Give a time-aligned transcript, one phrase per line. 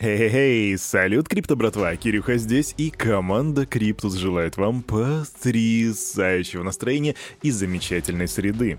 [0.00, 8.28] Эй, салют, крипто братва, Кирюха здесь, и команда Криптус желает вам потрясающего настроения и замечательной
[8.28, 8.78] среды.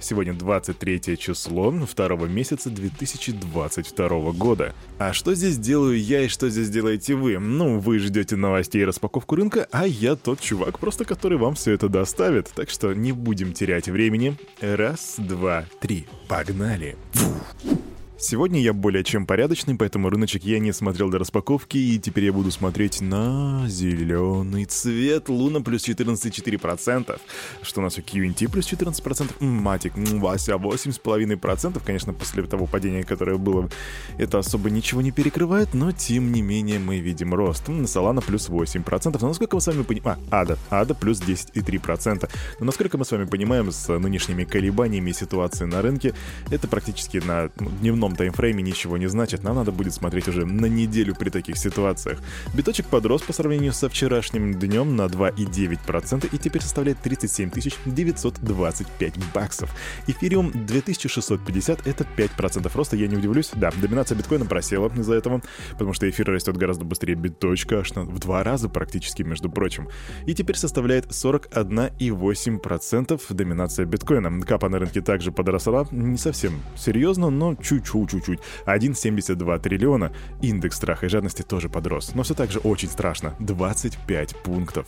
[0.00, 4.74] Сегодня 23 число второго месяца 2022 года.
[4.98, 7.38] А что здесь делаю я и что здесь делаете вы?
[7.38, 11.72] Ну, вы ждете новостей и распаковку рынка, а я тот чувак просто, который вам все
[11.72, 12.50] это доставит.
[12.54, 14.38] Так что не будем терять времени.
[14.62, 16.06] Раз, два, три.
[16.26, 16.96] Погнали.
[17.12, 17.83] Фух.
[18.16, 22.32] Сегодня я более чем порядочный, поэтому рыночек я не смотрел до распаковки, и теперь я
[22.32, 25.28] буду смотреть на зеленый цвет.
[25.28, 27.20] Луна плюс 14,4%.
[27.62, 29.44] Что у нас у QNT плюс 14%?
[29.44, 31.82] Матик, Вася 8,5%.
[31.84, 33.68] Конечно, после того падения, которое было,
[34.16, 37.64] это особо ничего не перекрывает, но тем не менее мы видим рост.
[37.86, 39.18] Солана плюс 8%.
[39.20, 40.20] Но насколько мы с вами понимаем...
[40.30, 40.58] А, Ада.
[40.70, 42.30] Ада плюс 10,3%.
[42.60, 46.14] Но насколько мы с вами понимаем, с нынешними колебаниями ситуации на рынке,
[46.50, 47.50] это практически на
[47.80, 52.20] дневном таймфрейме ничего не значит, нам надо будет смотреть уже на неделю при таких ситуациях.
[52.54, 57.50] Биточек подрос по сравнению со вчерашним днем на 2,9% и теперь составляет 37
[57.86, 59.74] 925 баксов.
[60.06, 63.50] Эфириум 2650— это 5% роста, я не удивлюсь.
[63.54, 65.40] Да, доминация биткоина просела из-за этого,
[65.72, 69.88] потому что эфир растет гораздо быстрее биточка, аж в два раза практически, между прочим.
[70.26, 74.40] И теперь составляет 41,8% доминация биткоина.
[74.42, 78.40] Капа на рынке также подросла, не совсем серьезно, но чуть-чуть чуть-чуть.
[78.66, 80.12] 1,72 триллиона.
[80.42, 82.14] Индекс страха и жадности тоже подрос.
[82.14, 83.34] Но все так же очень страшно.
[83.38, 84.86] 25 пунктов.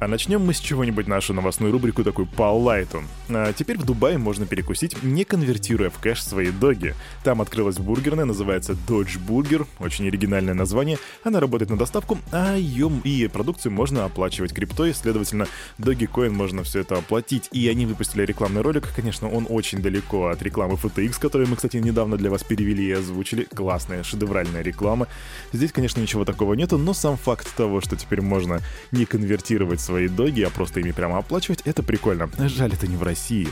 [0.00, 3.02] А начнем мы с чего-нибудь нашу новостную рубрику такую по лайту.
[3.30, 6.94] А теперь в Дубае можно перекусить, не конвертируя в кэш свои доги.
[7.24, 10.98] Там открылась бургерная, называется Dodge Burger, очень оригинальное название.
[11.24, 16.80] Она работает на доставку, а ее и продукцию можно оплачивать криптой, следовательно, Dogecoin можно все
[16.80, 17.48] это оплатить.
[17.50, 21.78] И они выпустили рекламный ролик, конечно, он очень далеко от рекламы FTX, которую мы, кстати,
[21.78, 23.48] недавно для вас перевели и озвучили.
[23.52, 25.08] Классная, шедевральная реклама.
[25.52, 28.60] Здесь, конечно, ничего такого нету, но сам факт того, что теперь можно
[28.92, 32.28] не конвертировать свои доги, а просто ими прямо оплачивать, это прикольно.
[32.38, 33.48] Жаль, это не в России.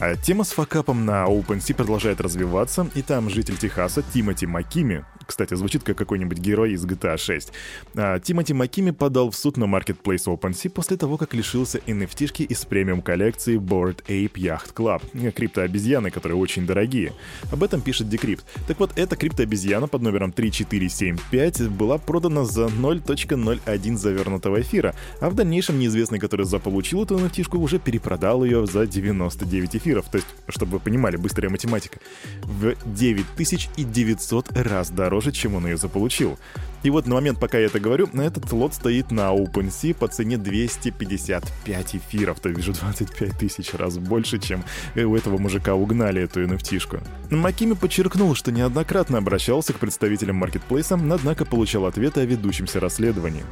[0.00, 5.54] А тема с факапом на OpenSea продолжает развиваться, и там житель Техаса Тимоти Макими кстати,
[5.54, 7.52] звучит как какой-нибудь герой из GTA 6.
[7.96, 12.64] А, Тимоти Макими подал в суд на Marketplace OpenSea после того, как лишился NFT-шки из
[12.64, 15.32] премиум коллекции Bored Ape Yacht Club.
[15.32, 17.12] Криптообезьяны, которые очень дорогие.
[17.50, 18.42] Об этом пишет Decrypt.
[18.68, 25.34] Так вот, эта криптообезьяна под номером 3475 была продана за 0.01 завернутого эфира, а в
[25.34, 30.06] дальнейшем неизвестный, который заполучил эту NFT-шку, уже перепродал ее за 99 эфиров.
[30.10, 31.98] То есть, чтобы вы понимали, быстрая математика.
[32.42, 36.38] В 9900 раз дороже дороже, чем он ее заполучил.
[36.82, 40.36] И вот на момент, пока я это говорю, этот лот стоит на OpenSea по цене
[40.36, 44.64] 255 эфиров, то есть 25 тысяч раз больше, чем
[44.96, 47.00] у этого мужика угнали эту NFT-шку.
[47.30, 53.44] Макими подчеркнул, что неоднократно обращался к представителям маркетплейса, однако получал ответы о ведущемся расследовании.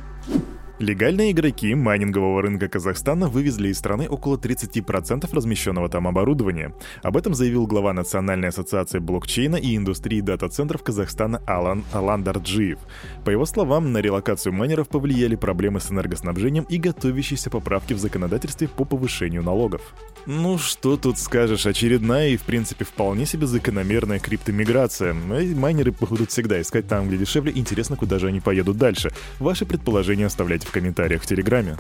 [0.83, 6.75] Легальные игроки майнингового рынка Казахстана вывезли из страны около 30% размещенного там оборудования.
[7.05, 12.81] Об этом заявил глава Национальной ассоциации блокчейна и индустрии дата-центров Казахстана Алан Алан Дарджиев.
[13.25, 18.67] По его словам, на релокацию майнеров повлияли проблемы с энергоснабжением и готовящиеся поправки в законодательстве
[18.67, 19.83] по повышению налогов.
[20.27, 25.15] Ну что тут скажешь, очередная и в принципе вполне себе закономерная криптомиграция.
[25.15, 29.13] Майнеры будут всегда искать там, где дешевле, интересно, куда же они поедут дальше.
[29.39, 31.77] Ваши предположения оставляйте в комментариях в Телеграме.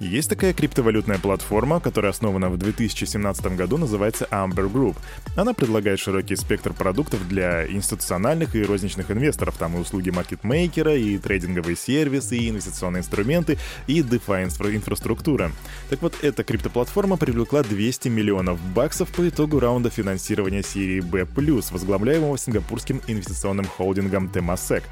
[0.00, 4.96] Есть такая криптовалютная платформа, которая основана в 2017 году, называется Amber Group.
[5.36, 9.58] Она предлагает широкий спектр продуктов для институциональных и розничных инвесторов.
[9.58, 15.52] Там и услуги маркетмейкера, и трейдинговые сервисы, и инвестиционные инструменты, и DeFi инфраструктура.
[15.90, 22.38] Так вот, эта криптоплатформа привлекла 200 миллионов баксов по итогу раунда финансирования серии B+, возглавляемого
[22.38, 24.84] сингапурским инвестиционным холдингом Temasek.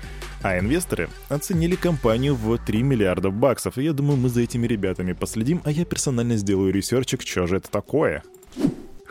[0.42, 4.97] А инвесторы оценили компанию в 3 миллиарда баксов, и я думаю, мы за этими ребятами
[5.14, 8.22] последим, а я персонально сделаю ресерчик, что же это такое.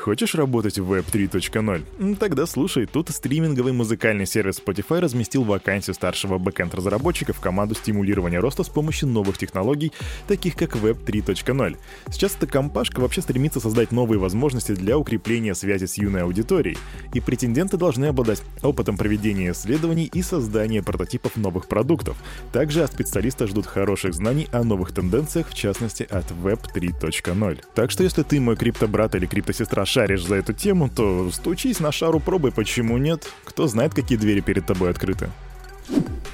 [0.08, 2.16] Хочешь работать в Web 3.0?
[2.16, 8.64] Тогда слушай, тут стриминговый музыкальный сервис Spotify разместил вакансию старшего бэкэнд-разработчика в команду стимулирования роста
[8.64, 9.92] с помощью новых технологий,
[10.26, 11.78] таких как Web 3.0.
[12.10, 16.78] Сейчас эта компашка вообще стремится создать новые возможности для укрепления связи с юной аудиторией,
[17.14, 22.16] и претенденты должны обладать опытом проведения исследований и создания прототипов новых продуктов.
[22.54, 27.62] Также от специалиста ждут хороших знаний о новых тенденциях, в частности от Web 3.0.
[27.76, 31.92] Так что если ты мой криптобрат или криптосестра шаришь за эту тему, то стучись на
[31.92, 33.28] шару пробы, почему нет?
[33.46, 35.32] Кто знает, какие двери перед тобой открыты.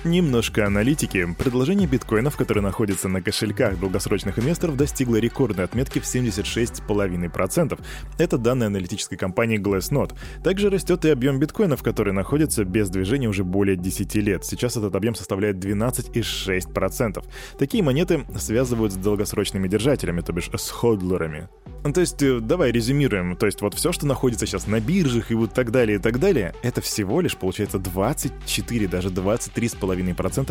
[0.06, 1.26] Немножко аналитики.
[1.38, 7.80] Предложение биткоинов, которые находятся на кошельках долгосрочных инвесторов, достигло рекордной отметки в 76,5%.
[8.18, 10.14] Это данные аналитической компании Glassnode.
[10.44, 14.44] Также растет и объем биткоинов, которые находятся без движения уже более 10 лет.
[14.44, 17.24] Сейчас этот объем составляет 12,6%.
[17.58, 21.48] Такие монеты связывают с долгосрочными держателями, то бишь с ходлерами.
[21.94, 23.36] То есть, э, давай резюмируем.
[23.36, 26.20] То есть, вот все, что находится сейчас на биржах и вот так далее, и так
[26.20, 29.93] далее, это всего лишь, получается, 24, даже 23,5%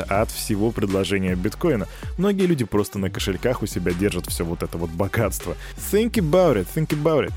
[0.02, 1.86] от всего предложения биткоина.
[2.18, 5.56] Многие люди просто на кошельках у себя держат все вот это вот богатство.
[5.76, 7.32] Think about it, think about it.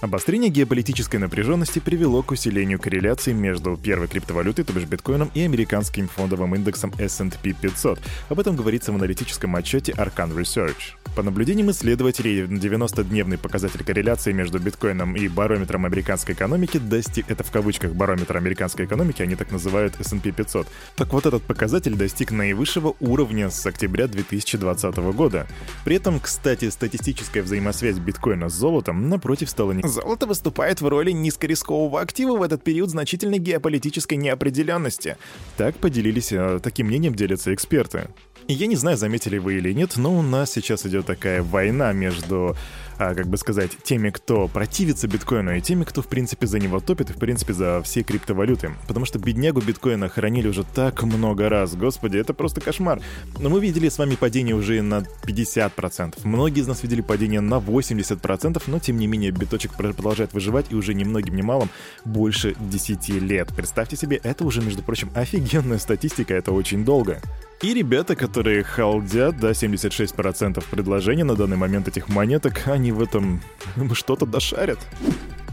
[0.00, 6.08] Обострение геополитической напряженности привело к усилению корреляции между первой криптовалютой, то бишь биткоином, и американским
[6.08, 8.00] фондовым индексом S&P 500.
[8.30, 10.94] Об этом говорится в аналитическом отчете Arcan Research.
[11.14, 17.26] По наблюдениям исследователей, 90-дневный показатель корреляции между биткоином и барометром американской экономики достиг...
[17.28, 20.66] Это в кавычках барометр американской экономики, они так называют S&P 500.
[20.96, 25.46] Так вот, этот показатель достиг наивысшего уровня с октября 2020 года.
[25.84, 31.10] При этом, кстати, статистическая взаимосвязь биткоина с золотом, напротив, стала не Золото выступает в роли
[31.10, 35.16] низкорискового актива в этот период значительной геополитической неопределенности.
[35.56, 38.08] Так поделились, э, таким мнением делятся эксперты.
[38.48, 42.56] Я не знаю, заметили вы или нет, но у нас сейчас идет такая война между
[43.00, 47.10] как бы сказать, теми, кто противится биткоину, и теми, кто, в принципе, за него топит,
[47.10, 48.72] и, в принципе, за все криптовалюты.
[48.86, 51.74] Потому что беднягу биткоина хранили уже так много раз.
[51.74, 53.00] Господи, это просто кошмар.
[53.38, 56.18] Но мы видели с вами падение уже на 50%.
[56.24, 60.74] Многие из нас видели падение на 80%, но, тем не менее, биточек продолжает выживать, и
[60.74, 61.70] уже ни многим, ни малым
[62.04, 63.48] больше 10 лет.
[63.56, 67.20] Представьте себе, это уже, между прочим, офигенная статистика, это очень долго.
[67.62, 73.42] И ребята, которые халдят, да, 76% предложений на данный момент этих монеток, они в этом
[73.92, 74.78] что-то дошарят.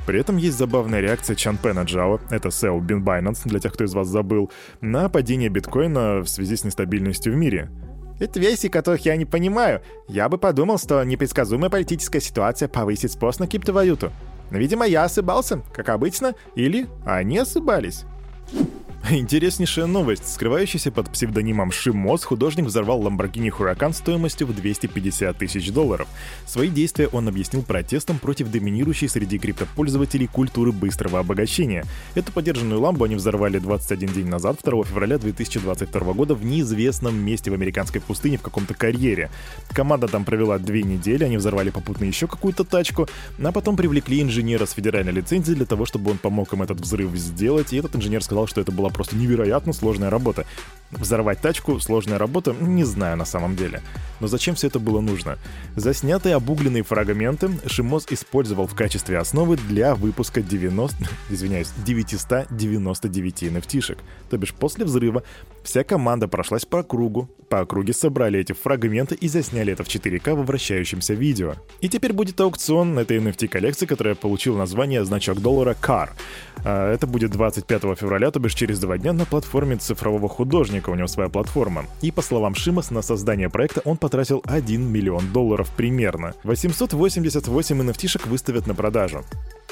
[0.05, 3.93] При этом есть забавная реакция Чанпена Джао, это SEO Bin Binance, для тех, кто из
[3.93, 4.49] вас забыл,
[4.79, 7.69] на падение биткоина в связи с нестабильностью в мире.
[8.21, 9.81] Это вещи, которых я не понимаю.
[10.07, 14.13] Я бы подумал, что непредсказуемая политическая ситуация повысит спрос на криптовалюту.
[14.49, 18.05] Но, видимо, я ошибался, как обычно, или они ошибались.
[19.09, 20.27] Интереснейшая новость.
[20.27, 26.09] Скрывающийся под псевдонимом Шимос, художник взорвал Lamborghini Huracan стоимостью в 250 тысяч долларов.
[26.45, 31.85] Свои действия он объяснил протестом против доминирующей среди криптопользователей культуры быстрого обогащения.
[32.15, 37.49] Эту подержанную ламбу они взорвали 21 день назад, 2 февраля 2022 года, в неизвестном месте
[37.49, 39.29] в американской пустыне в каком-то карьере.
[39.69, 43.07] Команда там провела две недели, они взорвали попутно еще какую-то тачку,
[43.41, 47.15] а потом привлекли инженера с федеральной лицензией для того, чтобы он помог им этот взрыв
[47.15, 50.45] сделать, и этот инженер сказал, что это была просто невероятно сложная работа.
[50.91, 53.81] Взорвать тачку— сложная работа, не знаю на самом деле.
[54.19, 55.37] Но зачем все это было нужно?
[55.75, 60.95] Заснятые обугленные фрагменты Шимоз использовал в качестве основы для выпуска 90,
[61.29, 63.97] извиняюсь, 999 nft
[64.29, 65.23] То бишь после взрыва
[65.63, 70.35] вся команда прошлась по кругу, по округе собрали эти фрагменты и засняли это в 4К
[70.35, 71.55] во вращающемся видео.
[71.81, 76.09] И теперь будет аукцион этой NFT-коллекции, которая получила название значок доллара CAR.
[76.63, 80.89] А, это будет 25 февраля, то бишь через два дня на платформе цифрового художника художника,
[80.89, 81.85] у него своя платформа.
[82.01, 86.33] И по словам Шимас, на создание проекта он потратил 1 миллион долларов примерно.
[86.43, 89.23] 888 nft выставят на продажу.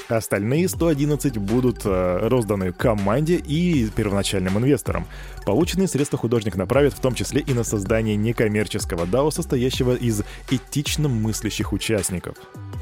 [0.08, 5.06] Остальные 111 будут э, розданы команде и первоначальным инвесторам.
[5.44, 11.08] Полученные средства художник направит в том числе и на создание некоммерческого DAO, состоящего из этично
[11.08, 12.36] мыслящих участников.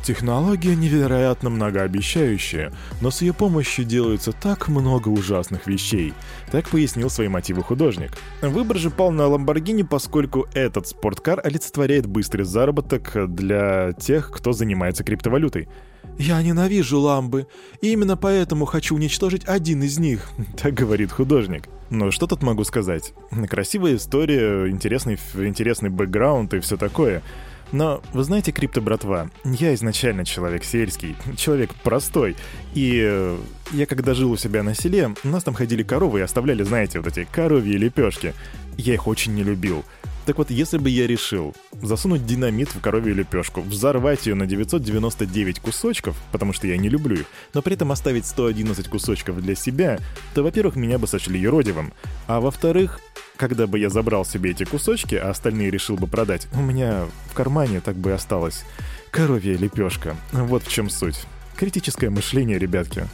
[0.04, 6.12] Технология невероятно многообещающая, но с ее помощью делается так много ужасных вещей.
[6.50, 8.10] Так пояснил свои мотивы художник.
[8.42, 15.04] Выбор же пал на Ламборгини, поскольку этот спорткар олицетворяет быстрый заработок для тех, кто занимается
[15.04, 15.68] криптовалютой.
[16.18, 17.46] «Я ненавижу ламбы,
[17.80, 20.28] и именно поэтому хочу уничтожить один из них»,—
[20.60, 21.68] так говорит художник.
[21.90, 23.12] Но что тут могу сказать?
[23.48, 27.22] Красивая история, интересный, интересный бэкграунд и все такое—
[27.74, 32.36] но, вы знаете, крипто, братва, я изначально человек сельский, человек простой.
[32.72, 33.36] И э,
[33.72, 37.00] я когда жил у себя на селе, у нас там ходили коровы и оставляли, знаете,
[37.00, 38.32] вот эти коровьи лепешки.
[38.76, 39.84] Я их очень не любил.
[40.26, 45.60] Так вот, если бы я решил засунуть динамит в коровью лепешку, взорвать ее на 999
[45.60, 49.98] кусочков, потому что я не люблю их, но при этом оставить 111 кусочков для себя,
[50.34, 51.92] то, во-первых, меня бы сочли еродивым,
[52.26, 53.00] а во-вторых,
[53.36, 57.34] когда бы я забрал себе эти кусочки, а остальные решил бы продать, у меня в
[57.34, 58.64] кармане так бы и осталась
[59.10, 60.16] коровья лепешка.
[60.32, 61.26] Вот в чем суть.
[61.56, 63.06] Критическое мышление, ребятки.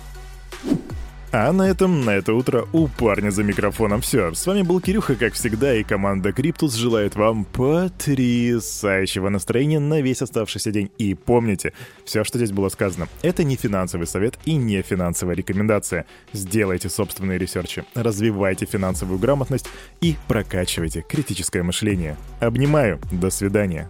[1.33, 4.35] А на этом, на это утро у парня за микрофоном все.
[4.35, 10.23] С вами был Кирюха, как всегда, и команда Криптус желает вам потрясающего настроения на весь
[10.23, 10.91] оставшийся день.
[10.99, 11.73] И помните,
[12.05, 16.05] все, что здесь было сказано, это не финансовый совет и не финансовая рекомендация.
[16.33, 19.69] Сделайте собственные ресерчи, развивайте финансовую грамотность
[20.01, 22.17] и прокачивайте критическое мышление.
[22.41, 23.89] Обнимаю, до свидания.